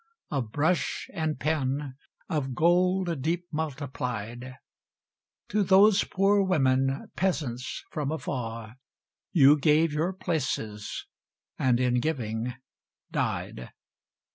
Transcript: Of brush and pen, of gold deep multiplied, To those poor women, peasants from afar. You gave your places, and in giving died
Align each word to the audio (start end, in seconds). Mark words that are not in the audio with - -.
Of 0.31 0.51
brush 0.51 1.11
and 1.13 1.39
pen, 1.39 1.93
of 2.27 2.55
gold 2.55 3.21
deep 3.21 3.45
multiplied, 3.51 4.55
To 5.49 5.61
those 5.61 6.03
poor 6.05 6.41
women, 6.41 7.11
peasants 7.15 7.83
from 7.91 8.11
afar. 8.11 8.77
You 9.31 9.59
gave 9.59 9.93
your 9.93 10.11
places, 10.13 11.05
and 11.59 11.79
in 11.79 11.99
giving 11.99 12.55
died 13.11 13.69